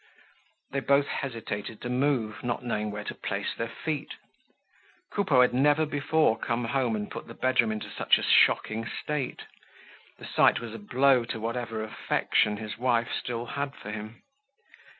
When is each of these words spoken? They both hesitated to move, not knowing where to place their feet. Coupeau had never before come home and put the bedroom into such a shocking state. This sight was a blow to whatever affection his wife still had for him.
They 0.71 0.79
both 0.79 1.05
hesitated 1.05 1.79
to 1.83 1.87
move, 1.89 2.43
not 2.43 2.63
knowing 2.65 2.89
where 2.89 3.03
to 3.03 3.13
place 3.13 3.53
their 3.55 3.69
feet. 3.69 4.15
Coupeau 5.11 5.41
had 5.41 5.53
never 5.53 5.85
before 5.85 6.39
come 6.39 6.65
home 6.65 6.95
and 6.95 7.07
put 7.07 7.27
the 7.27 7.35
bedroom 7.35 7.71
into 7.71 7.91
such 7.91 8.17
a 8.17 8.23
shocking 8.23 8.87
state. 8.87 9.43
This 10.17 10.31
sight 10.33 10.59
was 10.59 10.73
a 10.73 10.79
blow 10.79 11.23
to 11.25 11.39
whatever 11.39 11.83
affection 11.83 12.57
his 12.57 12.79
wife 12.79 13.09
still 13.13 13.45
had 13.45 13.75
for 13.75 13.91
him. 13.91 14.23